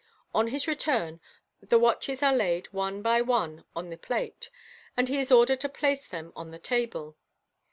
On 0.33 0.47
his 0.47 0.67
return, 0.67 1.19
the 1.61 1.77
watches 1.77 2.23
are 2.23 2.33
laid 2.33 2.65
one 2.73 3.03
by 3.03 3.21
one 3.21 3.65
on 3.75 3.91
the 3.91 3.99
plate, 3.99 4.49
and 4.97 5.07
he 5.07 5.19
is 5.19 5.31
ordered 5.31 5.59
to 5.61 5.69
place 5.69 6.07
them 6.07 6.33
on 6.35 6.49
the 6.49 6.57
table. 6.57 7.17